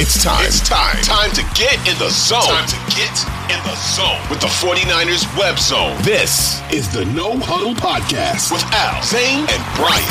It's 0.00 0.22
time. 0.22 0.46
It's 0.46 0.60
time. 0.60 0.94
Time 1.02 1.32
to 1.32 1.42
get 1.58 1.74
in 1.78 1.98
the 1.98 2.08
zone. 2.08 2.40
Time 2.42 2.68
to 2.68 2.76
get 2.94 3.10
in 3.50 3.58
the 3.66 3.74
zone 3.74 4.22
with 4.30 4.40
the 4.40 4.46
49ers 4.46 5.26
web 5.36 5.58
zone. 5.58 6.00
This 6.02 6.62
is 6.72 6.88
the 6.92 7.04
No 7.06 7.36
Huddle 7.36 7.74
Podcast 7.74 8.52
with 8.52 8.62
Al, 8.72 9.02
Zane, 9.02 9.40
and 9.40 9.62
Brian. 9.74 10.06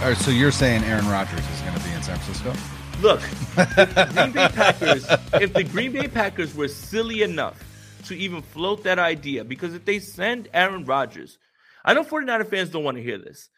All 0.00 0.10
right, 0.12 0.16
so 0.18 0.30
you're 0.30 0.52
saying 0.52 0.84
Aaron 0.84 1.08
Rodgers 1.08 1.40
is 1.40 1.60
going 1.62 1.74
to 1.76 1.82
be 1.82 1.90
in 1.90 2.00
San 2.00 2.16
Francisco? 2.16 2.54
Look, 3.02 3.20
if 3.58 3.74
the 3.74 4.06
Green 4.14 4.30
Bay 4.30 4.48
Packers, 4.54 5.06
if 5.42 5.52
the 5.52 5.64
Green 5.64 5.90
Bay 5.90 6.06
Packers 6.06 6.54
were 6.54 6.68
silly 6.68 7.22
enough 7.22 7.60
to 8.04 8.16
even 8.16 8.40
float 8.40 8.84
that 8.84 9.00
idea, 9.00 9.42
because 9.42 9.74
if 9.74 9.84
they 9.84 9.98
send 9.98 10.48
Aaron 10.54 10.84
Rodgers, 10.84 11.38
I 11.84 11.92
know 11.92 12.04
49er 12.04 12.48
fans 12.48 12.70
don't 12.70 12.84
want 12.84 12.98
to 12.98 13.02
hear 13.02 13.18
this. 13.18 13.48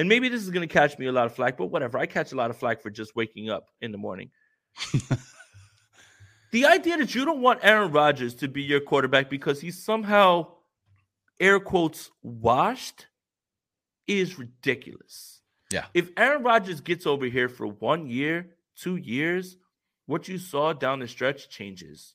And 0.00 0.08
maybe 0.08 0.30
this 0.30 0.42
is 0.42 0.48
going 0.48 0.66
to 0.66 0.72
catch 0.72 0.98
me 0.98 1.08
a 1.08 1.12
lot 1.12 1.26
of 1.26 1.34
flack, 1.34 1.58
but 1.58 1.66
whatever. 1.66 1.98
I 1.98 2.06
catch 2.06 2.32
a 2.32 2.34
lot 2.34 2.48
of 2.48 2.56
flack 2.56 2.80
for 2.80 2.88
just 2.88 3.14
waking 3.14 3.50
up 3.50 3.68
in 3.82 3.92
the 3.92 3.98
morning. 3.98 4.30
the 6.52 6.64
idea 6.64 6.96
that 6.96 7.14
you 7.14 7.26
don't 7.26 7.42
want 7.42 7.60
Aaron 7.62 7.92
Rodgers 7.92 8.34
to 8.36 8.48
be 8.48 8.62
your 8.62 8.80
quarterback 8.80 9.28
because 9.28 9.60
he's 9.60 9.78
somehow, 9.78 10.46
air 11.38 11.60
quotes, 11.60 12.10
washed 12.22 13.08
is 14.06 14.38
ridiculous. 14.38 15.42
Yeah. 15.70 15.84
If 15.92 16.08
Aaron 16.16 16.44
Rodgers 16.44 16.80
gets 16.80 17.06
over 17.06 17.26
here 17.26 17.50
for 17.50 17.66
one 17.66 18.06
year, 18.06 18.56
two 18.76 18.96
years, 18.96 19.58
what 20.06 20.28
you 20.28 20.38
saw 20.38 20.72
down 20.72 21.00
the 21.00 21.08
stretch 21.08 21.50
changes 21.50 22.14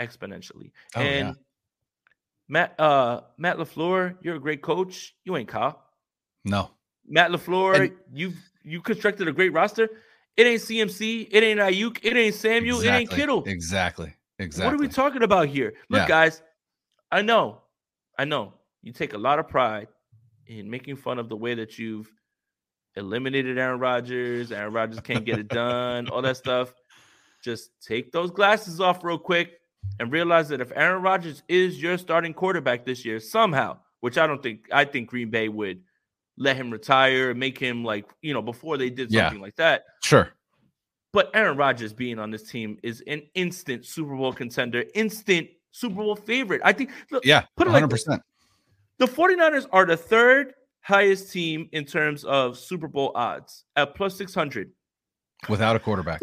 exponentially. 0.00 0.70
Oh, 0.94 1.00
and 1.00 1.28
yeah. 1.30 1.34
Matt 2.46 2.78
uh 2.78 3.22
Matt 3.36 3.56
LaFleur, 3.56 4.14
you're 4.22 4.36
a 4.36 4.40
great 4.40 4.62
coach. 4.62 5.16
You 5.24 5.36
ain't 5.36 5.48
Kyle. 5.48 5.82
No. 6.44 6.70
Matt 7.08 7.30
LaFleur, 7.30 7.80
And- 7.80 7.92
you 8.12 8.32
you 8.62 8.80
constructed 8.80 9.28
a 9.28 9.32
great 9.32 9.52
roster. 9.52 9.88
It 10.36 10.46
ain't 10.46 10.60
CMC, 10.60 11.28
it 11.30 11.42
ain't 11.42 11.60
Aiyuk, 11.60 12.00
it 12.02 12.16
ain't 12.16 12.34
Samuel, 12.34 12.80
it 12.80 12.86
ain't 12.88 13.02
Exactly. 13.02 13.16
Kittle. 13.18 13.44
Exactly. 13.46 14.14
Exactly. 14.38 14.66
What 14.66 14.74
are 14.74 14.82
we 14.82 14.88
talking 14.92 15.22
about 15.22 15.48
here? 15.48 15.74
Look, 15.88 16.00
Yeah. 16.00 16.08
guys, 16.08 16.42
I 17.10 17.22
know, 17.22 17.62
I 18.18 18.24
know 18.24 18.54
you 18.82 18.92
take 18.92 19.14
a 19.14 19.18
lot 19.18 19.38
of 19.38 19.48
pride 19.48 19.88
in 20.46 20.68
making 20.68 20.96
fun 20.96 21.18
of 21.18 21.28
the 21.28 21.36
way 21.36 21.54
that 21.54 21.78
you've 21.78 22.10
eliminated 22.96 23.56
Aaron 23.58 23.78
Rodgers. 23.80 24.52
Aaron 24.52 24.72
Rodgers 24.72 25.00
can't 25.00 25.24
get 25.24 25.38
it 25.38 25.48
done, 25.48 26.08
all 26.08 26.22
that 26.22 26.36
stuff. 26.36 26.74
Just 27.42 27.70
take 27.80 28.10
those 28.12 28.30
glasses 28.30 28.80
off 28.80 29.04
real 29.04 29.18
quick 29.18 29.60
and 30.00 30.10
realize 30.12 30.48
that 30.48 30.60
if 30.60 30.72
Aaron 30.74 31.02
Rodgers 31.02 31.42
is 31.48 31.80
your 31.80 31.96
starting 31.98 32.34
quarterback 32.34 32.84
this 32.84 33.04
year, 33.04 33.20
somehow, 33.20 33.78
which 34.00 34.18
I 34.18 34.26
don't 34.26 34.42
think, 34.42 34.66
I 34.72 34.84
think 34.84 35.08
Green 35.08 35.30
Bay 35.30 35.48
would 35.48 35.80
let 36.38 36.56
him 36.56 36.70
retire 36.70 37.30
and 37.30 37.40
make 37.40 37.58
him 37.58 37.84
like, 37.84 38.06
you 38.22 38.34
know, 38.34 38.42
before 38.42 38.76
they 38.76 38.90
did 38.90 39.10
Yeah. 39.10 39.24
something 39.24 39.40
like 39.40 39.56
that. 39.56 39.84
Sure. 40.02 40.30
But 41.12 41.30
Aaron 41.34 41.56
Rodgers 41.56 41.92
being 41.94 42.18
on 42.18 42.30
this 42.30 42.50
team 42.50 42.78
is 42.82 43.02
an 43.06 43.22
instant 43.34 43.86
Super 43.86 44.14
Bowl 44.14 44.32
contender, 44.32 44.84
instant 44.94 45.48
Super 45.70 45.96
Bowl 45.96 46.16
favorite. 46.16 46.60
I 46.64 46.72
think, 46.72 46.90
look, 47.10 47.24
Yeah. 47.24 47.44
put 47.56 47.66
it 47.66 47.70
like 47.70 47.88
this. 47.88 48.06
100%. 48.06 48.22
the 48.98 49.06
49ers 49.06 49.66
are 49.72 49.84
the 49.86 49.96
third 49.96 50.54
highest 50.80 51.32
team 51.32 51.68
in 51.72 51.84
terms 51.84 52.24
of 52.24 52.58
Super 52.58 52.88
Bowl 52.88 53.12
odds 53.14 53.64
at 53.76 53.94
plus 53.94 54.16
600. 54.16 54.70
Without 55.48 55.76
a 55.76 55.78
quarterback. 55.78 56.20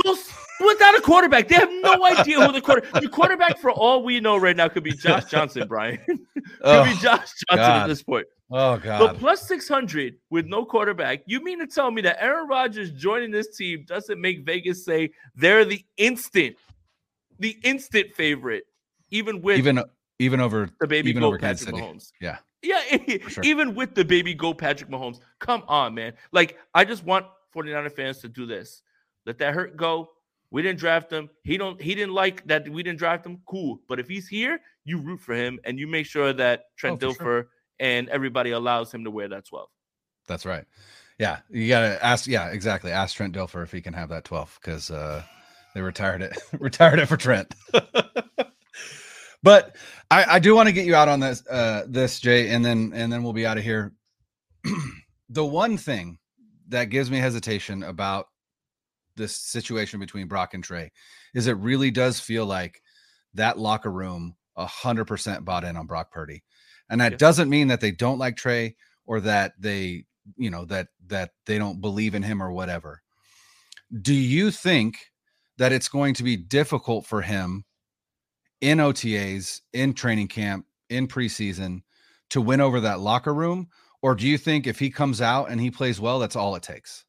Without 0.60 0.96
a 0.96 1.02
quarterback, 1.02 1.48
they 1.48 1.56
have 1.56 1.70
no 1.82 2.06
idea 2.06 2.40
who 2.40 2.52
the 2.52 2.62
quarter. 2.62 2.88
The 3.00 3.08
quarterback, 3.10 3.58
for 3.60 3.72
all 3.72 4.04
we 4.04 4.20
know 4.20 4.38
right 4.38 4.56
now, 4.56 4.68
could 4.70 4.84
be 4.84 4.92
Josh 4.92 5.26
Johnson. 5.26 5.68
Brian 5.68 5.98
could 6.08 6.20
Oh, 6.62 6.84
be 6.86 6.92
Josh 6.94 7.02
Johnson 7.50 7.58
God. 7.58 7.82
at 7.84 7.88
this 7.88 8.04
point. 8.04 8.28
oh, 8.52 8.76
But 8.78 8.84
God. 8.84 9.18
plus 9.18 9.48
600 9.48 10.16
with 10.30 10.46
no 10.46 10.64
quarterback, 10.66 11.24
you 11.26 11.44
mean 11.44 11.60
to 11.60 11.68
tell 11.68 11.92
me 11.92 12.02
that 12.04 12.22
Aaron 12.24 12.48
Rodgers 12.48 12.92
joining 12.92 13.32
this 13.32 13.56
team 13.58 13.84
doesn't 13.88 14.20
make 14.22 14.46
Vegas 14.46 14.86
say 14.86 15.12
they're 15.36 15.66
the 15.66 15.84
instant, 15.98 16.56
the 17.40 17.58
instant 17.64 18.14
favorite, 18.16 18.64
even 19.12 19.42
with 19.42 19.58
Even 19.58 19.84
even 20.20 20.40
over 20.40 20.70
the 20.80 20.88
baby 20.88 21.10
even 21.10 21.24
over 21.24 21.38
Patrick 21.38 21.60
City. 21.60 21.78
Mahomes? 21.78 22.12
Yeah. 22.22 22.38
Yeah, 22.62 22.80
sure. 23.28 23.44
even 23.44 23.76
with 23.76 23.96
the 23.96 24.06
baby 24.06 24.34
goat 24.34 24.58
Patrick 24.60 24.90
Mahomes. 24.90 25.20
Come 25.40 25.64
on, 25.68 25.94
man. 25.94 26.14
Like, 26.32 26.58
I 26.74 26.86
just 26.86 27.04
want 27.04 27.26
49er 27.54 27.92
fans 27.92 28.20
to 28.20 28.30
do 28.30 28.46
this. 28.46 28.82
Let 29.26 29.38
that 29.40 29.54
hurt 29.54 29.78
go. 29.78 30.10
We 30.52 30.62
didn't 30.62 30.80
draft 30.80 31.12
him. 31.12 31.30
He 31.44 31.58
don't 31.58 31.82
he 31.82 31.96
didn't 31.96 32.14
like 32.14 32.46
that 32.48 32.70
we 32.70 32.84
didn't 32.84 33.00
draft 33.00 33.26
him. 33.26 33.42
Cool. 33.48 33.80
But 33.88 34.00
if 34.00 34.08
he's 34.08 34.28
here, 34.28 34.60
you 34.86 35.00
root 35.00 35.20
for 35.20 35.34
him 35.34 35.60
and 35.64 35.80
you 35.80 35.88
make 35.88 36.06
sure 36.06 36.32
that 36.34 36.66
Trent 36.78 37.02
Oh, 37.04 37.08
Dilfer 37.08 37.18
sure. 37.18 37.48
and 37.80 38.08
everybody 38.10 38.52
allows 38.52 38.94
him 38.94 39.04
to 39.04 39.12
wear 39.12 39.28
that 39.30 39.48
12. 39.48 39.68
That's 40.28 40.46
right. 40.46 40.66
Yeah. 41.18 41.40
You 41.50 41.68
got 41.68 41.82
to 41.82 42.06
ask. 42.06 42.28
Yeah, 42.28 42.50
exactly. 42.50 42.92
Ask 42.92 43.16
Trent 43.16 43.36
Dilfer 43.36 43.64
if 43.64 43.72
he 43.72 43.82
can 43.82 43.94
have 43.94 44.10
that 44.10 44.26
12 44.26 44.60
because 44.62 44.92
uh, 44.92 45.24
they 45.74 45.82
retired 45.82 46.22
it, 46.22 46.38
retired 46.60 47.00
it 47.00 47.08
for 47.08 47.18
Trent. 47.18 47.54
but 49.44 49.76
I, 50.12 50.36
I 50.36 50.40
do 50.40 50.56
want 50.56 50.68
to 50.68 50.74
get 50.74 50.86
you 50.86 50.96
out 50.96 51.08
on 51.08 51.20
this, 51.20 51.44
uh, 51.48 51.84
this 51.88 52.20
Jay, 52.20 52.50
and 52.50 52.64
then, 52.64 52.92
and 52.94 53.12
then 53.12 53.24
we'll 53.24 53.34
be 53.34 53.46
out 53.46 53.58
of 53.58 53.64
here. 53.64 53.92
the 55.30 55.46
one 55.46 55.78
thing 55.78 56.20
that 56.68 56.86
gives 56.86 57.10
me 57.10 57.18
hesitation 57.18 57.84
about 57.84 58.28
this 59.16 59.36
situation 59.36 60.00
between 60.00 60.28
Brock 60.28 60.54
and 60.54 60.64
Trey 60.64 60.92
is 61.34 61.48
it 61.48 61.58
really 61.58 61.92
does 61.92 62.20
feel 62.20 62.46
like 62.46 62.82
that 63.34 63.58
locker 63.58 63.92
room 63.92 64.36
a 64.56 64.66
hundred 64.66 65.06
percent 65.06 65.46
bought 65.46 65.64
in 65.64 65.76
on 65.78 65.88
Brock 65.88 66.12
Purdy. 66.12 66.44
And 66.90 67.02
that 67.02 67.14
Yeah. 67.14 67.18
doesn't 67.18 67.50
mean 67.50 67.68
that 67.70 67.82
they 67.82 67.92
don't 67.92 68.20
like 68.20 68.36
Trey 68.38 68.76
or 69.06 69.20
that 69.22 69.54
they, 69.60 70.06
you 70.38 70.50
know, 70.50 70.66
that 70.66 70.88
that 71.08 71.32
they 71.46 71.58
don't 71.58 71.82
believe 71.82 72.16
in 72.16 72.24
him 72.24 72.42
or 72.42 72.52
whatever. 72.52 73.02
Do 74.02 74.14
you 74.14 74.52
think 74.52 74.98
that 75.58 75.72
it's 75.72 75.90
going 75.90 76.14
to 76.16 76.24
be 76.24 76.36
difficult 76.38 77.06
for 77.06 77.22
him 77.22 77.66
in 78.62 78.80
OTAs, 78.80 79.62
in 79.74 79.94
training 79.94 80.28
camp, 80.28 80.66
in 80.90 81.08
preseason 81.08 81.82
to 82.30 82.42
win 82.42 82.62
over 82.62 82.80
that 82.82 83.00
locker 83.00 83.34
room? 83.34 83.68
Or 84.02 84.16
do 84.16 84.28
you 84.28 84.38
think 84.38 84.68
if 84.68 84.80
he 84.80 84.90
comes 84.90 85.22
out 85.22 85.50
and 85.50 85.62
he 85.62 85.72
plays 85.72 86.00
well, 86.00 86.20
that's 86.20 86.36
all 86.36 86.56
it 86.56 86.64
takes? 86.64 87.06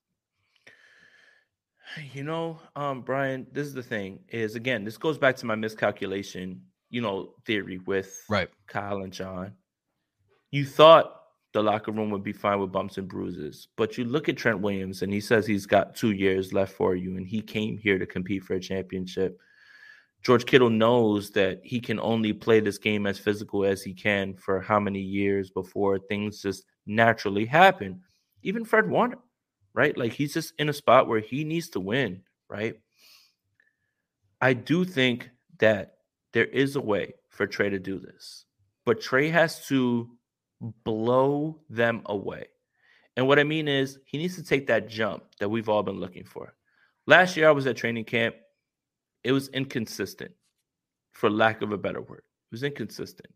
You 2.12 2.25
know, 2.25 2.59
um, 2.77 3.03
Brian, 3.03 3.47
this 3.53 3.66
is 3.66 3.75
the 3.75 3.82
thing 3.82 4.21
is 4.28 4.56
again, 4.56 4.84
this 4.84 4.97
goes 4.97 5.19
back 5.19 5.37
to 5.37 5.47
my 5.47 5.55
miscalculation, 5.55 6.60
you 6.91 7.00
know, 7.00 7.34
theory 7.47 7.78
with 7.78 8.25
Right. 8.28 8.49
Kyle 8.66 9.03
and 9.03 9.12
John. 9.12 9.53
You 10.50 10.65
thought 10.65 11.20
the 11.52 11.62
locker 11.62 11.93
room 11.93 12.11
would 12.11 12.25
be 12.25 12.32
fine 12.32 12.58
with 12.58 12.73
bumps 12.73 12.99
and 12.99 13.08
bruises, 13.08 13.69
but 13.76 13.96
you 13.96 14.05
look 14.05 14.29
at 14.29 14.37
Trent 14.37 14.61
Williams 14.61 15.02
and 15.02 15.12
he 15.12 15.20
says 15.20 15.46
he's 15.46 15.67
got 15.67 15.94
two 15.94 16.11
years 16.11 16.52
left 16.52 16.73
for 16.73 16.96
you, 16.96 17.17
and 17.17 17.26
he 17.26 17.41
came 17.41 17.79
here 17.79 17.99
to 17.99 18.06
compete 18.06 18.43
for 18.43 18.55
a 18.55 18.61
championship. 18.61 19.38
George 20.23 20.47
Kittle 20.47 20.70
knows 20.70 21.31
that 21.32 21.61
he 21.62 21.81
can 21.81 22.00
only 22.00 22.32
play 22.32 22.58
this 22.58 22.79
game 22.79 23.06
as 23.06 23.19
physical 23.19 23.64
as 23.64 23.82
he 23.82 23.93
can 23.93 24.35
for 24.35 24.61
how 24.61 24.81
many 24.81 25.00
years 25.00 25.50
before 25.50 25.99
things 25.99 26.40
just 26.40 26.64
naturally 26.87 27.44
happen. 27.44 28.00
Even 28.43 28.64
Fred 28.64 28.88
Warner, 28.88 29.19
right? 29.75 29.97
Like 29.97 30.12
he's 30.12 30.35
just 30.35 30.55
in 30.59 30.69
a 30.69 30.73
spot 30.73 31.09
where 31.09 31.21
he 31.21 31.44
needs 31.44 31.69
to 31.71 31.81
win, 31.81 32.23
right? 32.49 32.79
I 34.41 34.53
do 34.53 34.85
think 34.85 35.31
that 35.59 35.97
there 36.32 36.47
is 36.47 36.76
a 36.76 36.81
way 36.81 37.15
for 37.31 37.47
Trey 37.47 37.71
to 37.71 37.79
do 37.79 37.99
this, 37.99 38.44
but 38.85 39.00
Trey 39.00 39.29
has 39.31 39.67
to 39.69 40.11
blow 40.85 41.61
them 41.69 42.03
away. 42.06 42.47
And 43.17 43.29
what 43.29 43.38
I 43.38 43.44
mean 43.44 43.69
is, 43.69 43.99
he 44.06 44.19
needs 44.19 44.35
to 44.37 44.43
take 44.43 44.67
that 44.67 44.88
jump 44.88 45.25
that 45.38 45.49
we've 45.49 45.69
all 45.69 45.82
been 45.82 46.00
looking 46.00 46.25
for. 46.25 46.55
Last 47.06 47.37
year, 47.37 47.49
I 47.49 47.53
was 47.53 47.67
at 47.67 47.76
training 47.76 48.05
camp. 48.05 48.35
It 49.23 49.32
was 49.32 49.49
inconsistent, 49.49 50.32
for 51.12 51.31
lack 51.31 51.62
of 51.62 51.71
a 51.73 51.79
better 51.79 52.00
word. 52.00 52.23
It 52.50 52.53
was 52.53 52.65
inconsistent. 52.65 53.32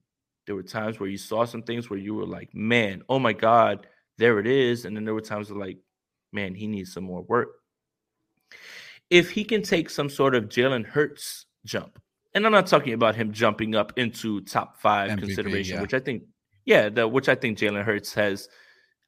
There 0.47 0.57
were 0.57 0.63
times 0.63 0.99
where 0.99 1.09
you 1.09 1.19
saw 1.19 1.45
some 1.45 1.63
things 1.63 1.89
where 1.89 1.99
you 1.99 2.15
were 2.15 2.27
like, 2.27 2.55
man, 2.55 3.03
oh 3.09 3.19
my 3.19 3.33
God, 3.33 3.87
there 4.17 4.41
it 4.41 4.47
is. 4.47 4.85
And 4.85 4.97
then 4.97 5.05
there 5.05 5.15
were 5.15 5.21
times 5.21 5.51
where 5.51 5.61
like, 5.61 5.79
man, 6.33 6.55
he 6.55 6.67
needs 6.67 6.93
some 6.93 7.05
more 7.05 7.23
work. 7.23 7.49
If 9.11 9.31
he 9.31 9.45
can 9.45 9.63
take 9.63 9.91
some 9.91 10.11
sort 10.11 10.35
of 10.35 10.45
Jalen 10.45 10.85
Hurts 10.85 11.47
jump, 11.65 11.99
and 12.35 12.45
I'm 12.45 12.53
not 12.53 12.67
talking 12.67 12.93
about 12.93 13.17
him 13.17 13.33
jumping 13.33 13.75
up 13.75 13.93
into 13.97 14.43
top 14.43 14.81
five 14.81 15.11
MVP, 15.11 15.21
consideration, 15.21 15.77
yeah. 15.77 15.83
which 15.83 15.95
I 15.95 16.01
think, 16.01 16.25
yeah, 16.65 16.89
the, 16.89 17.09
which 17.09 17.29
I 17.29 17.35
think 17.35 17.59
Jalen 17.59 17.85
Hurts 17.85 18.13
has 18.15 18.49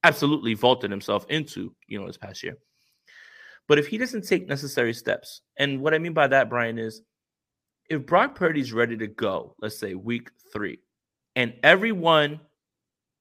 absolutely 0.03 0.55
vaulted 0.55 0.91
himself 0.91 1.27
into, 1.29 1.75
you 1.87 2.01
know, 2.01 2.07
this 2.07 2.17
past 2.17 2.43
year. 2.43 2.57
But 3.69 3.79
if 3.79 3.87
he 3.87 3.99
doesn't 3.99 4.27
take 4.27 4.49
necessary 4.49 4.95
steps, 4.95 5.43
and 5.57 5.81
what 5.81 5.95
I 5.95 5.99
mean 5.99 6.15
by 6.15 6.27
that, 6.29 6.49
Brian, 6.49 6.79
is 6.79 7.03
if 7.89 8.07
Brock 8.07 8.35
Purdy's 8.35 8.73
ready 8.73 8.97
to 8.97 9.07
go, 9.07 9.55
let's 9.61 9.79
say 9.79 9.95
week 9.95 10.31
three, 10.53 10.79
and 11.37 11.55
everyone, 11.63 12.41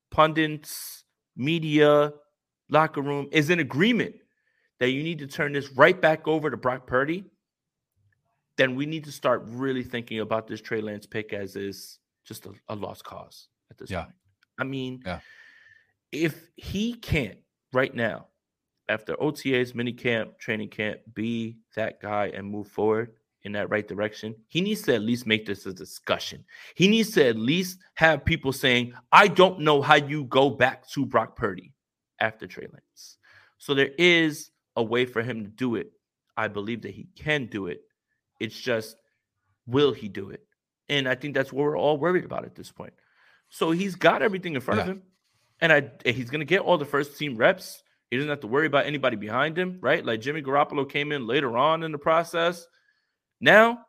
pundits, 0.10 1.04
media, 1.36 2.13
locker 2.69 3.01
room 3.01 3.27
is 3.31 3.50
in 3.50 3.60
agreement 3.60 4.16
that 4.80 4.92
you 4.92 5.04
need 5.04 5.19
to 5.19 5.27
turn 5.27 5.54
this 5.54 5.71
right 5.74 6.00
back 6.00 6.27
over 6.27 6.50
to 6.50 6.57
Brock 6.57 6.88
Purdy, 6.88 7.25
then 8.57 8.75
we 8.75 8.86
need 8.86 9.04
to 9.06 9.12
start 9.12 9.44
really 9.48 9.83
thinking 9.83 10.19
about 10.19 10.48
this 10.48 10.62
Trey 10.62 10.81
Lance 10.81 11.06
pick 11.06 11.33
as 11.33 11.56
is 11.56 12.00
just 12.25 12.45
a, 12.45 12.51
a 12.69 12.75
lost 12.75 13.04
cause 13.04 13.48
at 13.71 13.77
this 13.77 13.89
yeah. 13.89 14.04
point. 14.04 14.16
I 14.60 14.63
mean, 14.63 15.01
yeah. 15.06 15.19
if 16.12 16.50
he 16.56 16.94
can't 16.94 17.38
right 17.74 17.94
now, 17.94 18.27
after 18.89 19.15
OTA's 19.22 19.75
mini 19.75 19.94
camp, 19.94 20.39
training 20.39 20.69
camp, 20.69 21.00
be 21.13 21.57
that 21.75 22.01
guy 22.01 22.31
and 22.33 22.50
move 22.50 22.68
forward 22.68 23.12
in 23.44 23.51
that 23.54 23.69
right 23.69 23.88
direction, 23.88 24.36
he 24.48 24.62
needs 24.62 24.81
to 24.81 24.95
at 24.95 25.01
least 25.01 25.27
make 25.27 25.45
this 25.45 25.65
a 25.65 25.74
discussion. 25.74 26.44
He 26.75 26.88
needs 26.88 27.12
to 27.12 27.25
at 27.27 27.38
least 27.38 27.80
have 27.94 28.25
people 28.25 28.51
saying, 28.51 28.94
I 29.12 29.27
don't 29.27 29.60
know 29.60 29.81
how 29.81 29.95
you 29.95 30.25
go 30.25 30.50
back 30.50 30.89
to 30.89 31.06
Brock 31.06 31.36
Purdy 31.36 31.74
after 32.19 32.48
Trey 32.48 32.68
Lance. 32.71 33.18
So 33.57 33.74
there 33.74 33.92
is 33.98 34.51
a 34.75 34.83
way 34.83 35.06
for 35.06 35.21
him 35.21 35.44
to 35.44 35.50
do 35.50 35.75
it. 35.75 35.92
I 36.38 36.48
believe 36.48 36.83
that 36.83 36.92
he 36.92 37.07
can 37.18 37.48
do 37.48 37.68
it. 37.68 37.81
It's 38.39 38.57
just, 38.57 38.95
will 39.68 39.92
he 39.92 40.07
do 40.07 40.30
it? 40.30 40.45
And 40.88 41.07
I 41.07 41.16
think 41.16 41.36
that's 41.36 41.51
what 41.51 41.63
we're 41.63 41.77
all 41.77 41.98
worried 41.98 42.25
about 42.25 42.45
at 42.45 42.56
this 42.56 42.71
point. 42.71 42.94
So 43.50 43.71
he's 43.71 43.95
got 43.95 44.21
everything 44.21 44.56
in 44.56 44.62
front 44.62 44.80
yeah. 44.80 44.83
of 44.83 44.89
him, 44.89 45.01
and 45.60 45.74
I 45.74 45.92
he's 46.06 46.30
gonna 46.30 46.45
get 46.45 46.62
all 46.62 46.77
the 46.77 46.86
first 46.86 47.18
team 47.18 47.36
reps. 47.36 47.83
He 48.10 48.18
doesn't 48.18 48.30
have 48.30 48.39
to 48.42 48.48
worry 48.48 48.68
about 48.68 48.86
anybody 48.86 49.18
behind 49.18 49.57
him, 49.57 49.77
right? 49.81 50.04
Like 50.04 50.22
Jimmy 50.22 50.42
Garoppolo 50.42 50.89
came 50.89 51.12
in 51.12 51.27
later 51.27 51.57
on 51.57 51.83
in 51.83 51.92
the 51.92 51.98
process. 51.98 52.65
Now, 53.39 53.86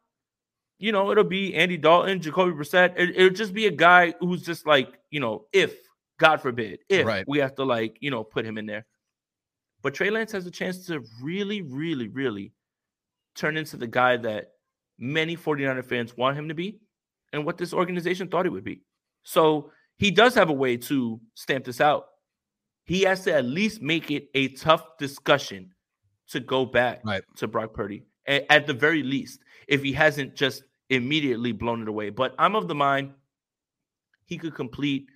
you 0.79 0.93
know, 0.93 1.11
it'll 1.11 1.25
be 1.25 1.55
Andy 1.55 1.77
Dalton, 1.77 2.21
Jacoby 2.21 2.53
Brissett. 2.53 2.95
It, 2.99 3.17
will 3.17 3.31
just 3.31 3.55
be 3.55 3.67
a 3.67 3.71
guy 3.71 4.15
who's 4.21 4.43
just 4.43 4.67
like, 4.67 4.99
you 5.11 5.21
know, 5.21 5.47
if 5.53 5.75
God 6.21 6.43
forbid, 6.43 6.81
if 6.91 7.07
right. 7.07 7.25
we 7.27 7.39
have 7.39 7.55
to 7.55 7.65
like, 7.65 7.97
you 8.01 8.11
know, 8.11 8.23
put 8.23 8.45
him 8.45 8.59
in 8.59 8.67
there. 8.67 8.85
But 9.83 9.95
Trey 9.95 10.11
Lance 10.11 10.33
has 10.33 10.47
a 10.47 10.51
chance 10.51 10.87
to 10.87 11.03
really, 11.23 11.63
really, 11.63 12.09
really 12.09 12.53
turn 13.35 13.57
into 13.57 13.79
the 13.79 13.87
guy 13.87 14.19
that 14.19 14.51
many 14.99 15.35
49er 15.35 15.83
fans 15.83 16.15
want 16.15 16.37
him 16.37 16.49
to 16.49 16.55
be 16.55 16.79
and 17.33 17.47
what 17.47 17.57
this 17.57 17.73
organization 17.73 18.29
thought 18.29 18.45
he 18.45 18.51
would 18.51 18.65
be. 18.65 18.83
So 19.23 19.73
he 19.97 20.11
does 20.11 20.35
have 20.35 20.51
a 20.51 20.53
way 20.53 20.77
to 20.77 21.19
stamp 21.35 21.65
this 21.65 21.81
out. 21.81 22.05
He 22.85 23.03
has 23.03 23.25
to 23.25 23.33
at 23.33 23.47
least 23.47 23.81
make 23.81 24.11
it 24.11 24.29
a 24.35 24.49
tough 24.49 24.99
discussion 24.99 25.71
to 26.29 26.41
go 26.41 26.67
back 26.67 27.01
right. 27.03 27.23
to 27.37 27.49
Brock 27.49 27.73
Purdy 27.73 28.05
at 28.27 28.67
the 28.67 28.75
very 28.75 29.03
least, 29.03 29.41
if 29.67 29.83
he 29.83 29.93
hasn't 29.93 30.37
just 30.37 30.65
immediately 30.91 31.53
blown 31.53 31.81
it 31.81 31.89
away. 31.89 32.11
But 32.11 32.35
I'm 32.39 32.55
of 32.55 32.69
the 32.69 32.75
mind 32.75 33.15
he 34.27 34.37
could 34.37 34.55
complete 34.55 35.07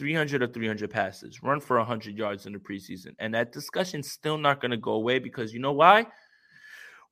300 0.00 0.42
or 0.42 0.46
300 0.46 0.90
passes, 0.90 1.42
run 1.42 1.60
for 1.60 1.76
100 1.76 2.16
yards 2.16 2.46
in 2.46 2.54
the 2.54 2.58
preseason. 2.58 3.14
And 3.18 3.34
that 3.34 3.52
discussion's 3.52 4.10
still 4.10 4.38
not 4.38 4.58
going 4.58 4.70
to 4.70 4.78
go 4.78 4.92
away 4.92 5.18
because 5.18 5.52
you 5.52 5.60
know 5.60 5.72
why? 5.72 6.06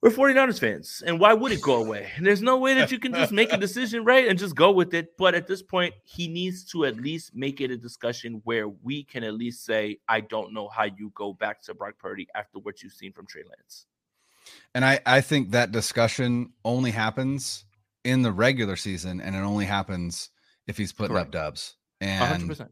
We're 0.00 0.08
49ers 0.08 0.58
fans. 0.58 1.02
And 1.06 1.20
why 1.20 1.34
would 1.34 1.52
it 1.52 1.60
go 1.60 1.82
away? 1.82 2.08
And 2.16 2.26
there's 2.26 2.40
no 2.40 2.56
way 2.56 2.72
that 2.72 2.90
you 2.90 2.98
can 2.98 3.12
just 3.12 3.30
make 3.30 3.52
a 3.52 3.58
decision, 3.58 4.06
right? 4.06 4.26
And 4.26 4.38
just 4.38 4.56
go 4.56 4.72
with 4.72 4.94
it. 4.94 5.18
But 5.18 5.34
at 5.34 5.46
this 5.46 5.60
point, 5.60 5.92
he 6.02 6.28
needs 6.28 6.64
to 6.72 6.86
at 6.86 6.96
least 6.96 7.34
make 7.34 7.60
it 7.60 7.70
a 7.70 7.76
discussion 7.76 8.40
where 8.44 8.70
we 8.70 9.04
can 9.04 9.22
at 9.22 9.34
least 9.34 9.66
say, 9.66 9.98
I 10.08 10.22
don't 10.22 10.54
know 10.54 10.68
how 10.68 10.84
you 10.84 11.12
go 11.14 11.34
back 11.34 11.60
to 11.64 11.74
Brock 11.74 11.96
Purdy 11.98 12.26
after 12.34 12.58
what 12.58 12.82
you've 12.82 12.94
seen 12.94 13.12
from 13.12 13.26
Trey 13.26 13.42
Lance. 13.42 13.84
And 14.74 14.82
I, 14.82 15.00
I 15.04 15.20
think 15.20 15.50
that 15.50 15.72
discussion 15.72 16.54
only 16.64 16.92
happens 16.92 17.66
in 18.02 18.22
the 18.22 18.32
regular 18.32 18.76
season 18.76 19.20
and 19.20 19.36
it 19.36 19.40
only 19.40 19.66
happens 19.66 20.30
if 20.66 20.78
he's 20.78 20.94
putting 20.94 21.12
Correct. 21.12 21.34
up 21.34 21.44
dubs. 21.44 21.74
And 22.00 22.48
100%. 22.48 22.68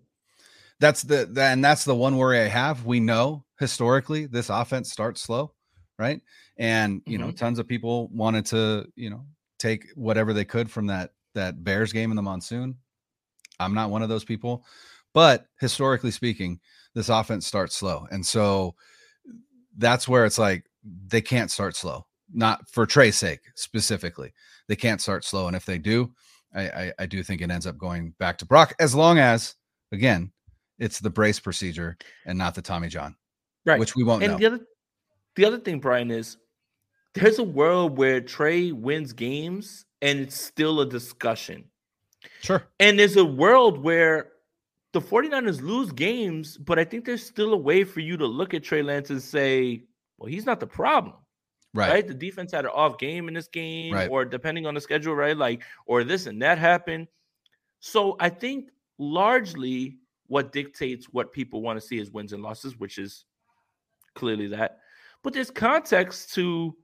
That's 0.81 1.02
the, 1.02 1.26
the 1.31 1.43
and 1.43 1.64
that's 1.64 1.84
the 1.84 1.94
one 1.94 2.17
worry 2.17 2.40
I 2.40 2.49
have. 2.49 2.84
We 2.84 3.00
know 3.00 3.44
historically 3.58 4.26
this 4.26 4.50
offense 4.50 4.93
starts 4.93 5.23
slow, 5.23 5.52
right? 5.99 6.20
And 6.58 7.02
you 7.06 7.19
mm-hmm. 7.19 7.26
know, 7.26 7.32
tons 7.32 7.58
of 7.58 7.69
people 7.69 8.08
wanted 8.12 8.46
to, 8.46 8.87
you 8.94 9.11
know, 9.11 9.25
take 9.58 9.87
whatever 9.94 10.32
they 10.32 10.44
could 10.44 10.70
from 10.70 10.87
that 10.88 11.12
that 11.34 11.62
Bears 11.64 11.93
game 11.93 12.11
in 12.11 12.17
the 12.17 12.23
monsoon. 12.23 12.76
I'm 13.58 13.75
not 13.75 13.90
one 13.90 14.02
of 14.02 14.08
those 14.08 14.25
people, 14.25 14.64
but 15.14 15.46
historically 15.61 16.11
speaking, 16.11 16.61
this 16.94 17.08
offense 17.08 17.46
starts 17.46 17.76
slow. 17.76 18.06
And 18.11 18.25
so 18.25 18.75
that's 19.78 20.08
where 20.08 20.25
it's 20.25 20.38
like 20.38 20.67
they 21.06 21.20
can't 21.20 21.50
start 21.50 21.76
slow. 21.76 22.06
Not 22.32 22.69
for 22.70 22.87
Trey's 22.87 23.17
sake 23.17 23.40
specifically. 23.55 24.32
They 24.69 24.76
can't 24.76 25.00
start 25.00 25.25
slow. 25.25 25.46
And 25.46 25.56
if 25.56 25.64
they 25.64 25.78
do, 25.78 26.12
I, 26.55 26.69
I, 26.69 26.93
I 27.00 27.06
do 27.06 27.23
think 27.23 27.40
it 27.40 27.50
ends 27.50 27.67
up 27.67 27.78
going 27.78 28.14
back 28.19 28.38
to 28.38 28.46
Brock 28.46 28.75
as 28.81 28.94
long 28.94 29.19
as, 29.19 29.55
again, 29.93 30.32
it's 30.78 31.00
the 31.00 31.11
brace 31.11 31.40
procedure 31.40 31.96
and 32.25 32.38
not 32.38 32.55
the 32.55 32.62
Tommy 32.62 32.88
John, 32.88 33.17
right? 33.64 33.78
Which 33.78 33.96
we 33.96 34.05
won't 34.05 34.23
and 34.23 34.32
know. 34.32 34.38
The 34.38 34.46
other, 34.46 34.61
the 35.37 35.44
other 35.44 35.58
thing, 35.58 35.81
Brian, 35.81 36.11
is 36.11 36.37
there's 37.14 37.38
a 37.38 37.44
world 37.44 37.96
where 37.96 38.20
Trey 38.20 38.73
wins 38.73 39.12
games 39.12 39.84
and 40.02 40.20
it's 40.20 40.38
still 40.38 40.81
a 40.81 40.87
discussion. 40.87 41.64
Sure. 42.43 42.67
And 42.81 42.99
there's 42.99 43.17
a 43.17 43.25
world 43.25 43.82
where 43.82 44.32
the 44.93 45.00
49ers 45.00 45.62
lose 45.62 45.93
games, 45.93 46.56
but 46.56 46.78
I 46.78 46.84
think 46.84 47.05
there's 47.05 47.25
still 47.25 47.52
a 47.55 47.56
way 47.56 47.84
for 47.84 48.00
you 48.00 48.17
to 48.17 48.26
look 48.26 48.55
at 48.55 48.62
Trey 48.62 48.82
Lance 48.82 49.11
and 49.11 49.23
say, 49.23 49.82
well, 50.19 50.28
he's 50.31 50.46
not 50.46 50.61
the 50.61 50.67
problem. 50.67 51.17
Right. 51.75 51.90
right. 51.90 52.08
The 52.08 52.14
defense 52.14 52.52
had 52.52 52.64
an 52.64 52.70
off 52.75 52.96
game 52.99 53.28
in 53.28 53.34
this 53.34 53.49
game, 53.49 53.93
right. 53.93 54.08
or 54.11 54.25
depending 54.25 54.67
on 54.67 54.75
the 54.75 54.81
schedule, 54.81 55.14
right? 55.14 55.37
Like, 55.37 55.62
or 55.87 56.05
this 56.05 56.26
and 56.26 56.40
that 56.40 56.58
happened. 56.58 57.08
So 57.81 58.17
I 58.19 58.31
think 58.31 58.70
largely 58.99 59.99
what 60.28 60.52
dictates 60.52 61.06
what 61.06 61.32
people 61.32 61.62
want 61.62 61.81
to 61.81 61.87
see 61.87 61.99
is 61.99 62.11
wins 62.11 62.33
and 62.33 62.42
losses, 62.42 62.78
which 62.78 62.99
is 62.99 63.25
clearly 64.14 64.49
that. 64.49 64.78
But 65.23 65.33
there's 65.33 65.50
context 65.50 66.35
to 66.35 66.76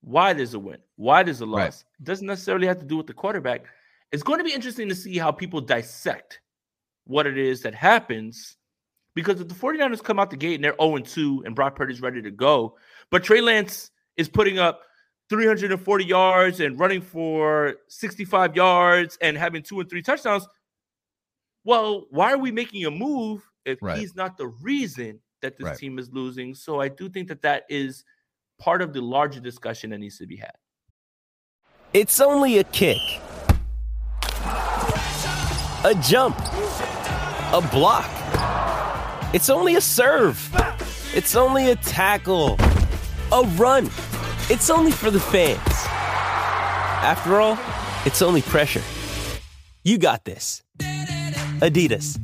why 0.00 0.32
there's 0.32 0.54
a 0.54 0.58
win, 0.58 0.78
why 0.96 1.22
there's 1.22 1.40
a 1.40 1.46
loss. 1.46 1.58
Right. 1.58 1.84
It 2.00 2.04
doesn't 2.04 2.26
necessarily 2.26 2.66
have 2.66 2.78
to 2.78 2.84
do 2.84 2.96
with 2.96 3.06
the 3.06 3.14
quarterback. 3.14 3.64
It's 4.12 4.22
going 4.22 4.38
to 4.38 4.44
be 4.44 4.52
interesting 4.52 4.88
to 4.88 4.94
see 4.94 5.18
how 5.18 5.32
people 5.32 5.60
dissect 5.60 6.40
what 7.04 7.26
it 7.26 7.38
is 7.38 7.62
that 7.62 7.74
happens 7.74 8.56
because 9.14 9.40
if 9.40 9.48
the 9.48 9.54
49ers 9.54 10.02
come 10.02 10.18
out 10.18 10.30
the 10.30 10.36
gate 10.36 10.56
and 10.56 10.64
they're 10.64 10.76
0 10.80 10.98
2 10.98 11.44
and 11.46 11.54
Brock 11.54 11.76
Purdy's 11.76 12.02
ready 12.02 12.20
to 12.22 12.30
go, 12.30 12.76
but 13.10 13.22
Trey 13.22 13.40
Lance 13.40 13.90
is 14.16 14.28
putting 14.28 14.58
up 14.58 14.82
340 15.30 16.04
yards 16.04 16.60
and 16.60 16.78
running 16.78 17.00
for 17.00 17.76
65 17.88 18.56
yards 18.56 19.16
and 19.20 19.36
having 19.36 19.62
two 19.62 19.80
and 19.80 19.88
three 19.88 20.02
touchdowns, 20.02 20.46
well, 21.64 22.06
why 22.10 22.32
are 22.32 22.38
we 22.38 22.52
making 22.52 22.84
a 22.84 22.90
move 22.90 23.42
if 23.64 23.78
right. 23.82 23.98
he's 23.98 24.14
not 24.14 24.36
the 24.36 24.46
reason 24.46 25.20
that 25.42 25.56
this 25.56 25.64
right. 25.64 25.78
team 25.78 25.98
is 25.98 26.10
losing? 26.12 26.54
So 26.54 26.80
I 26.80 26.88
do 26.88 27.08
think 27.08 27.28
that 27.28 27.42
that 27.42 27.64
is 27.68 28.04
part 28.58 28.82
of 28.82 28.92
the 28.92 29.00
larger 29.00 29.40
discussion 29.40 29.90
that 29.90 29.98
needs 29.98 30.18
to 30.18 30.26
be 30.26 30.36
had. 30.36 30.52
It's 31.92 32.20
only 32.20 32.58
a 32.58 32.64
kick, 32.64 32.98
a 35.84 35.94
jump, 36.02 36.36
a 37.52 37.68
block. 37.70 38.10
It's 39.32 39.48
only 39.48 39.76
a 39.76 39.80
serve. 39.80 40.50
It's 41.14 41.36
only 41.36 41.70
a 41.70 41.76
tackle. 41.76 42.56
A 43.32 43.42
run. 43.56 43.86
It's 44.50 44.70
only 44.70 44.90
for 44.90 45.10
the 45.10 45.20
fans. 45.20 45.60
After 47.04 47.40
all, 47.40 47.58
it's 48.04 48.22
only 48.22 48.42
pressure. 48.42 48.82
You 49.84 49.98
got 49.98 50.24
this. 50.24 50.63
Adidas. 51.64 52.20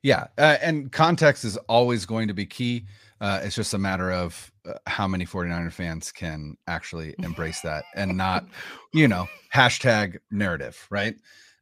Yeah, 0.00 0.28
uh, 0.38 0.58
and 0.62 0.92
context 0.92 1.44
is 1.44 1.56
always 1.68 2.06
going 2.06 2.28
to 2.28 2.34
be 2.34 2.46
key. 2.46 2.86
Uh, 3.20 3.40
it's 3.42 3.56
just 3.56 3.74
a 3.74 3.78
matter 3.78 4.12
of 4.12 4.52
uh, 4.64 4.74
how 4.86 5.08
many 5.08 5.26
49er 5.26 5.72
fans 5.72 6.12
can 6.12 6.56
actually 6.68 7.16
embrace 7.18 7.60
that 7.62 7.84
and 7.96 8.16
not, 8.16 8.46
you 8.94 9.08
know, 9.08 9.26
hashtag 9.52 10.18
narrative, 10.30 10.86
right? 10.88 11.16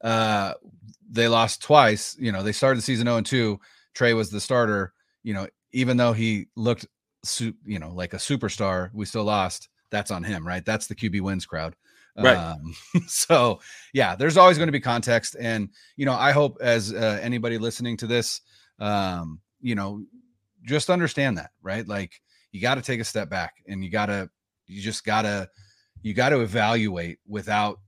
Uh, 0.05 0.53
they 1.09 1.29
lost 1.29 1.63
twice. 1.63 2.15
You 2.19 2.31
know, 2.31 2.43
they 2.43 2.53
started 2.53 2.77
the 2.77 2.83
season 2.83 3.07
0 3.07 3.17
and 3.17 3.27
2. 3.27 3.59
Trey 3.95 4.13
was 4.13 4.31
the 4.31 4.41
starter. 4.41 4.93
You 5.23 5.33
know, 5.33 5.49
even 5.73 5.97
though 5.97 6.13
he 6.13 6.49
looked, 6.57 6.87
su- 7.25 7.55
you 7.65 7.79
know, 7.79 7.91
like 7.95 8.13
a 8.13 8.19
superstar, 8.19 8.91
we 8.93 9.07
still 9.07 9.25
lost. 9.25 9.71
That's 9.91 10.11
on 10.11 10.25
him, 10.25 10.47
right? 10.47 10.65
That's 10.65 10.87
the 10.87 10.95
QB 10.95 11.21
wins 11.21 11.47
crowd. 11.47 11.75
Right. 12.19 12.37
Um, 12.37 12.75
so 13.07 13.61
yeah, 13.93 14.17
there's 14.17 14.37
always 14.37 14.57
going 14.57 14.69
to 14.69 14.73
be 14.73 14.81
context, 14.81 15.37
and 15.39 15.69
you 15.97 16.07
know, 16.07 16.15
I 16.15 16.33
hope 16.33 16.59
as 16.61 16.93
uh, 16.93 17.19
anybody 17.23 17.59
listening 17.59 17.97
to 17.99 18.07
this, 18.07 18.41
um, 18.79 19.41
you 19.61 19.75
know, 19.75 20.03
just 20.65 20.91
understand 20.91 21.39
that, 21.39 21.51
right? 21.63 21.87
Like 21.87 22.21
you 22.53 22.61
got 22.61 22.77
to 22.77 22.83
take 22.83 23.01
a 23.01 23.05
step 23.05 23.29
back, 23.29 23.55
and 23.69 23.85
you 23.85 23.91
got 23.91 24.07
to, 24.07 24.31
you 24.67 24.81
just 24.81 25.05
gotta, 25.05 25.49
you 26.03 26.15
got 26.15 26.31
to 26.31 26.41
evaluate 26.41 27.19
without 27.27 27.79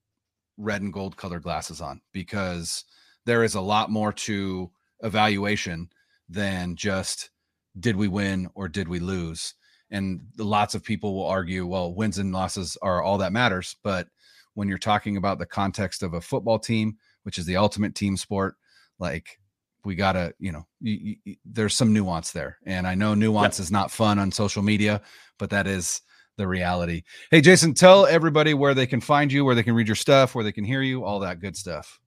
red 0.59 0.83
and 0.83 0.93
gold 0.93 1.17
colored 1.17 1.43
glasses 1.43 1.81
on 1.81 2.01
because 2.13 2.85
there 3.25 3.45
is 3.45 3.55
a 3.55 3.61
lot 3.61 3.91
more 3.91 4.13
to 4.13 4.71
evaluation 5.03 5.89
than 6.29 6.77
just 6.77 7.31
did 7.79 7.97
we 7.97 8.09
win 8.09 8.49
or 8.55 8.69
did 8.69 8.89
we 8.89 8.99
lose 8.99 9.55
and 9.91 10.21
lots 10.37 10.75
of 10.75 10.85
people 10.85 11.15
will 11.15 11.27
argue 11.27 11.67
well 11.67 11.95
wins 11.95 12.19
and 12.19 12.33
losses 12.33 12.77
are 12.83 13.03
all 13.03 13.19
that 13.19 13.33
matters. 13.33 13.77
But 13.83 14.09
when 14.55 14.69
you're 14.69 14.79
talking 14.79 15.17
about 15.17 15.39
the 15.39 15.47
context 15.47 16.03
of 16.03 16.15
a 16.15 16.21
football 16.21 16.59
team 16.59 16.97
which 17.23 17.39
is 17.39 17.47
the 17.47 17.57
ultimate 17.57 17.95
team 17.95 18.17
sport 18.17 18.57
like 18.99 19.39
we 19.85 19.95
gotta 19.95 20.35
you 20.39 20.51
know 20.51 20.67
you, 20.81 21.17
you, 21.25 21.37
there's 21.45 21.77
some 21.77 21.93
nuance 21.93 22.33
there. 22.33 22.59
And 22.67 22.87
i 22.87 22.95
know 22.95 23.15
nuance 23.15 23.61
is 23.61 23.71
not 23.71 23.91
fun 23.91 24.19
on 24.19 24.33
social 24.33 24.63
media 24.63 25.01
but 25.39 25.51
that 25.51 25.67
is 25.67 26.01
the 26.37 26.49
reality. 26.49 27.03
Hey 27.31 27.41
jason 27.41 27.75
tell 27.75 28.07
everybody 28.07 28.55
where 28.55 28.75
they 28.75 28.87
can 28.87 29.01
find 29.01 29.33
you 29.33 29.45
where 29.45 29.55
they 29.55 29.63
can 29.63 29.75
read 29.75 29.89
your 29.89 29.95
stuff 29.95 30.35
where 30.35 30.45
they 30.45 30.53
can 30.53 30.65
hear 30.65 30.83
you 30.83 31.05
all 31.05 31.21
that 31.21 31.41
good 31.41 31.57
stuff 31.57 32.01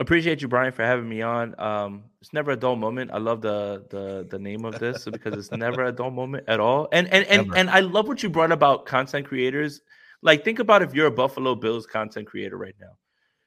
Appreciate 0.00 0.40
you, 0.40 0.48
Brian, 0.48 0.72
for 0.72 0.82
having 0.82 1.08
me 1.08 1.20
on. 1.20 1.54
Um, 1.60 2.04
it's 2.22 2.32
never 2.32 2.52
a 2.52 2.56
dull 2.56 2.74
moment. 2.74 3.10
I 3.12 3.18
love 3.18 3.42
the 3.42 3.84
the 3.90 4.26
the 4.30 4.38
name 4.38 4.64
of 4.64 4.78
this 4.78 5.04
because 5.04 5.34
it's 5.34 5.50
never 5.52 5.84
a 5.84 5.92
dull 5.92 6.10
moment 6.10 6.44
at 6.48 6.58
all. 6.58 6.88
And 6.90 7.06
and 7.08 7.26
and 7.26 7.48
Never. 7.48 7.56
and 7.58 7.70
I 7.70 7.80
love 7.80 8.08
what 8.08 8.22
you 8.22 8.30
brought 8.30 8.50
about 8.50 8.86
content 8.86 9.26
creators. 9.26 9.82
Like, 10.22 10.42
think 10.42 10.58
about 10.58 10.80
if 10.82 10.94
you're 10.94 11.06
a 11.06 11.10
Buffalo 11.10 11.54
Bills 11.54 11.86
content 11.86 12.26
creator 12.26 12.56
right 12.56 12.74
now. 12.80 12.96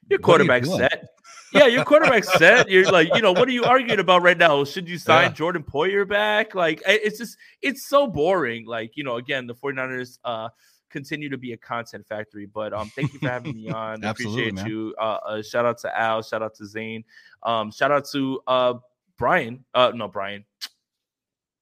Your 0.09 0.19
quarterback 0.19 0.65
set. 0.65 1.05
Yeah, 1.53 1.67
your 1.67 1.85
quarterback 1.85 2.23
set. 2.23 2.69
You're 2.69 2.91
like, 2.91 3.09
you 3.15 3.21
know, 3.21 3.31
what 3.31 3.47
are 3.47 3.51
you 3.51 3.63
arguing 3.63 3.99
about 3.99 4.21
right 4.21 4.37
now? 4.37 4.63
Should 4.63 4.89
you 4.89 4.97
sign 4.97 5.25
Yeah. 5.25 5.29
Jordan 5.33 5.63
Poyer 5.63 6.07
back? 6.07 6.55
Like, 6.55 6.81
it's 6.85 7.17
just, 7.19 7.37
it's 7.61 7.87
so 7.87 8.05
boring. 8.07 8.65
Like, 8.65 8.91
you 8.95 9.03
know, 9.03 9.15
again, 9.17 9.47
the 9.47 9.55
49ers 9.55 10.17
uh 10.25 10.49
continue 10.93 11.27
to 11.27 11.37
be 11.37 11.51
a 11.51 11.57
content 11.57 12.07
factory. 12.07 12.45
But 12.45 12.71
um, 12.71 12.89
thank 12.95 13.11
you 13.11 13.19
for 13.19 13.27
having 13.27 13.55
me 13.55 13.69
on. 13.83 14.03
Appreciate 14.03 14.53
man. 14.53 14.65
you. 14.65 14.95
Uh, 14.97 15.17
uh, 15.25 15.41
shout 15.41 15.65
out 15.65 15.79
to 15.79 15.99
Al. 15.99 16.21
Shout 16.21 16.41
out 16.41 16.55
to 16.55 16.65
Zane. 16.65 17.03
Um, 17.41 17.71
shout 17.71 17.91
out 17.91 18.05
to 18.11 18.39
uh 18.47 18.75
Brian. 19.17 19.65
Uh, 19.73 19.91
no, 19.93 20.07
Brian. 20.07 20.45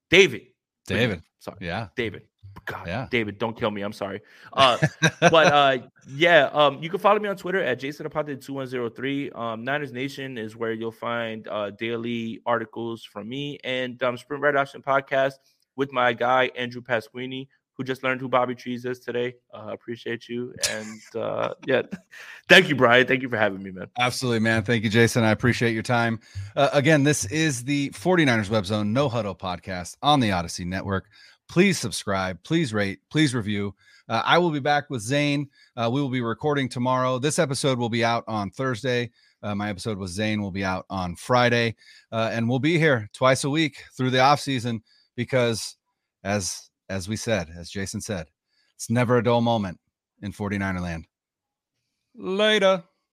David. 0.10 0.48
david 0.86 1.24
Sorry, 1.40 1.58
yeah 1.62 1.88
David. 1.96 2.24
God, 2.66 2.86
Yeah. 2.86 3.08
David, 3.10 3.38
don't 3.38 3.58
kill 3.58 3.72
me. 3.72 3.82
I'm 3.82 3.94
sorry. 3.94 4.22
Uh, 4.54 4.78
but 5.22 5.48
uh, 5.54 5.78
yeah, 6.14 6.50
um, 6.52 6.84
you 6.84 6.90
can 6.90 7.00
follow 7.00 7.18
me 7.18 7.30
on 7.30 7.38
Twitter 7.38 7.64
at 7.64 7.80
Jason 7.80 8.06
Aponte 8.06 8.44
two 8.44 8.54
one 8.54 8.68
zero 8.68 8.90
three. 8.90 9.32
Um, 9.32 9.64
Niners 9.64 9.94
Nation 9.94 10.38
is 10.38 10.58
where 10.58 10.74
you'll 10.74 10.92
find 10.92 11.48
uh, 11.48 11.70
daily 11.72 12.42
articles 12.46 13.04
from 13.06 13.30
me 13.30 13.58
and 13.64 14.02
um, 14.04 14.18
Sprint 14.18 14.44
Red 14.44 14.58
Option 14.58 14.82
podcast 14.82 15.36
with 15.78 15.94
my 15.94 16.12
guy 16.12 16.52
Andrew 16.58 16.82
Pasquini, 16.82 17.48
who 17.78 17.84
just 17.84 18.04
learned 18.04 18.22
who 18.22 18.28
Bobby 18.28 18.56
Trees 18.56 18.86
is 18.86 19.00
today. 19.00 19.34
Uh, 19.54 19.68
appreciate 19.72 20.28
you 20.28 20.54
and 20.70 21.02
uh, 21.16 21.54
yeah, 21.66 21.84
thank 22.50 22.70
you, 22.70 22.76
Brian. 22.76 23.08
Thank 23.08 23.22
you 23.22 23.30
for 23.30 23.38
having 23.38 23.64
me, 23.64 23.72
man. 23.72 23.88
Absolutely, 24.00 24.40
man. 24.40 24.64
Thank 24.64 24.84
you, 24.84 24.90
Jason. 24.90 25.24
I 25.24 25.32
appreciate 25.32 25.74
your 25.74 25.84
time. 25.84 26.20
Uh, 26.56 26.70
again, 26.74 27.04
this 27.04 27.26
is 27.26 27.64
the 27.64 27.90
49ers 27.92 28.50
Web 28.50 28.66
Zone 28.66 28.94
No 28.94 29.10
Huddle 29.10 29.36
podcast 29.36 29.98
on 30.02 30.20
the 30.20 30.30
Audacy 30.30 30.66
Network. 30.66 31.10
Please 31.48 31.78
subscribe, 31.78 32.42
please 32.44 32.74
rate, 32.74 33.00
please 33.10 33.36
review. 33.36 33.76
Uh, 34.08 34.22
I 34.26 34.38
will 34.38 34.52
be 34.52 34.60
back 34.60 34.90
with 34.90 35.02
Zane. 35.02 35.50
Uh, 35.76 35.90
we 35.92 36.02
will 36.02 36.10
be 36.10 36.22
recording 36.22 36.68
tomorrow. 36.68 37.20
This 37.20 37.40
episode 37.40 37.78
will 37.78 37.90
be 37.90 38.04
out 38.04 38.24
on 38.28 38.52
Thursday. 38.52 39.12
Uh, 39.44 39.56
my 39.56 39.70
episode 39.70 39.98
with 39.98 40.10
Zane 40.12 40.42
will 40.42 40.52
be 40.52 40.64
out 40.64 40.86
on 40.90 41.16
Friday. 41.16 41.76
Uh, 42.12 42.30
and 42.32 42.48
we'll 42.48 42.60
be 42.60 42.78
here 42.78 43.10
twice 43.14 43.44
a 43.44 43.50
week 43.50 43.84
through 43.96 44.10
the 44.10 44.20
off 44.20 44.40
season 44.40 44.84
because, 45.16 45.78
as 46.24 46.70
as 46.92 47.08
we 47.08 47.16
said, 47.16 47.50
as 47.58 47.70
Jason 47.70 48.02
said, 48.02 48.28
it's 48.76 48.90
never 48.90 49.18
a 49.18 49.24
dull 49.24 49.42
moment 49.42 49.80
in 50.22 50.34
49er 50.34 50.82
land. 50.82 51.08
Later. 52.16 52.84